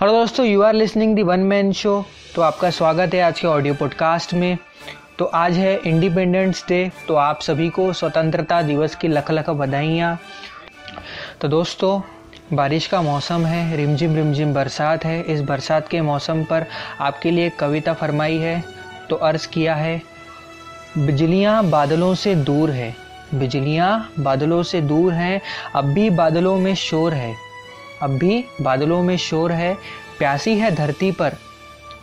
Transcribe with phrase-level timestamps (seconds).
[0.00, 2.04] Hello दोस्तों you are listening the one man show
[2.34, 4.58] तो आपका स्वागत है आज के ऑडियो पॉडकास्ट में।
[5.18, 10.18] तो आज है इंडिपेंडेंस डे तो आप सभी को स्वतंत्रता दिवस की लख लख बधाइयाँ।
[11.40, 12.00] तो दोस्तों,
[12.52, 16.66] बारिश का मौसम है, रिमझिम रिमझिम बरसात है। इस बरसात के मौसम पर
[17.00, 18.62] आपके लिए कविता फरमाई है।
[19.10, 20.00] तो अर्ज़ किया है,
[20.98, 22.94] बिजलियाँ बादलों से दूर है।
[23.34, 25.40] बिजलियाँ बादलों से दूर हैं,
[25.74, 27.45] अब भी बादलों में शोर है।
[28.02, 29.74] अब भी बादलों में शोर है,
[30.18, 31.36] प्यासी है धरती पर।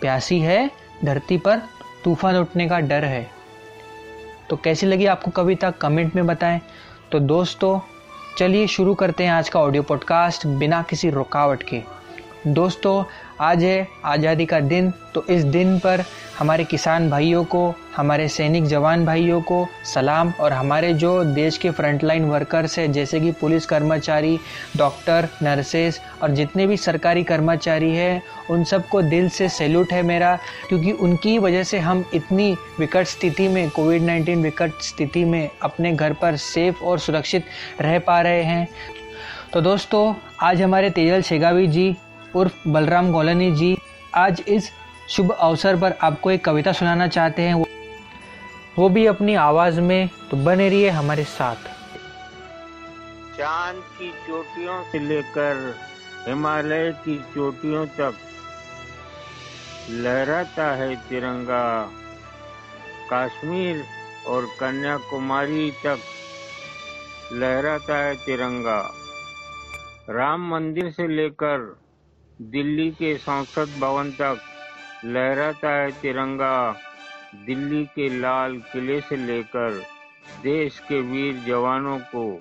[0.00, 0.70] प्यासी है
[1.04, 1.56] धरती पर,
[2.04, 3.30] तूफ़ान उठने का डर है।
[4.50, 5.70] तो कैसी लगी आपको कविता?
[5.70, 6.60] कमेंट में बताएँ।
[7.12, 7.80] तो दोस्तों,
[8.38, 11.82] चलिए शुरू करते हैं आज का ऑडियो पॉडकास्ट बिना किसी रुकावट के।
[12.46, 13.04] दोस्तों
[13.42, 16.02] आज है आज़ादी का दिन तो इस दिन पर
[16.38, 21.70] हमारे किसान भाइयों को, हमारे सैनिक जवान भाइयों को सलाम और हमारे जो देश के
[21.70, 24.38] फ्रंटलाइन वर्कर्स हैं, जैसे कि पुलिस कर्मचारी
[24.76, 30.38] डॉक्टर नर्सेस और जितने भी सरकारी कर्मचारी हैं, उन सबको दिल से सैल्यूट है मेरा,
[30.68, 35.92] क्योंकि उनकी वजह से हम इतनी विकट स्थिति में कोविड नाइन्टीन विकट स्थिति में अपने
[35.92, 37.44] घर पर सेफ़ और सुरक्षित
[37.80, 38.68] रह पा रहे हैं।
[39.52, 41.94] तो दोस्तों, आज हमारे तेजल शेगावी जी
[42.34, 43.76] उर्फ़ बलराम गोलानी जी,
[44.14, 44.70] आज इस
[45.08, 47.64] शुभ अवसर पर आपको एक कविता सुनाना चाहते हैं।
[48.78, 51.56] वो भी अपनी आवाज़ में तो बने रहिए हमारे साथ।
[53.38, 55.74] चाँद की चोटियों से लेकर
[56.28, 58.14] हिमालय की चोटियों तक
[59.90, 61.90] लहराता है तिरंगा।
[63.12, 63.84] कश्मीर
[64.28, 65.98] और कन्याकुमारी तक
[67.32, 68.80] लहराता है तिरंगा।
[70.10, 71.81] राम मंदिर से लेकर
[72.40, 74.40] दिल्ली के संसद भवन तक
[75.04, 76.76] लहराता है तिरंगा।
[77.34, 79.82] दिल्ली के लाल किले से लेकर
[80.42, 82.40] देश के वीर जवानों को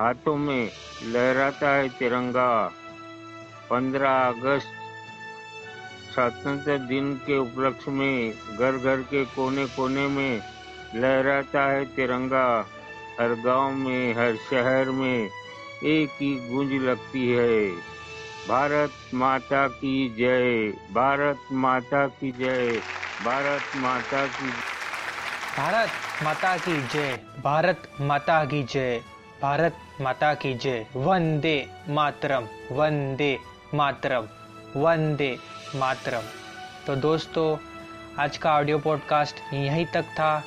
[0.00, 0.70] हाथों में
[1.04, 2.72] लहराता है तिरंगा।
[3.70, 4.68] 15 अगस्त
[6.14, 10.42] स्वतंत्रता दिन के उपलक्ष्य में घर घर के कोने कोने में
[10.94, 12.66] लहराता है तिरंगा।
[13.20, 15.30] हर गाँव में, हर शहर में
[15.84, 17.70] एक ही गूंज लगती है।
[18.48, 22.80] भारत माता की जय, भारत माता की जय,
[23.24, 24.48] भारत माता की
[25.58, 25.88] भारत
[26.22, 29.00] माता की जय, भारत माता की जय,
[29.42, 33.38] भारत माता की जय। वंदे मातरम वंदे
[33.74, 34.28] मातरम
[34.76, 35.38] वंदे
[35.76, 36.22] मातरम।
[36.86, 37.56] तो दोस्तों,
[38.18, 40.42] आज का ऑडियो पॉडकास्ट यहीं तक था।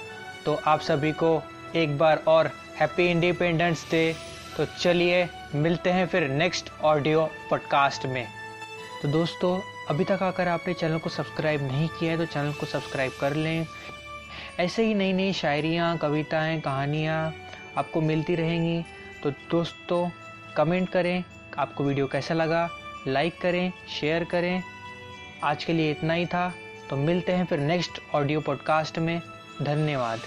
[0.45, 1.43] तो आप सभी को
[1.75, 4.15] एक बार और हैप्पी इंडिपेंडेंस डे
[4.57, 8.27] तो चलिए मिलते हैं फिर नेक्स्ट ऑडियो पॉडकास्ट में।
[9.01, 12.65] तो दोस्तों, अभी तक आकर आपने चैनल को सब्सक्राइब नहीं किया है तो चैनल को
[12.65, 13.65] सब्सक्राइब कर लें।
[14.59, 17.33] ऐसे ही नई नई शायरियाँ, कविताएँ, कहानियाँ
[17.77, 18.83] आपको मिलती रहेंगी।
[19.23, 20.09] तो दोस्तों
[20.55, 21.23] कमेंट करें,
[21.57, 22.69] आपको वीडियो कैसा लगा?
[23.07, 24.63] लाइक करें शेयर करें।
[25.43, 26.53] आज के लिए इतना ही था।
[26.89, 29.21] तो मिलते हैं फिर नेक्स्ट ऑडियो पॉडकास्ट में।
[29.61, 30.19] धन्यवाद।